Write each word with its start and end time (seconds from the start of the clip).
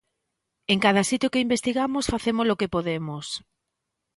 En 0.73 0.77
cada 0.85 1.03
sitio 1.09 1.31
que 1.33 1.43
investigamos 1.45 2.09
facemos 2.13 2.47
o 2.53 2.59
que 2.59 2.71
podemos. 2.75 3.25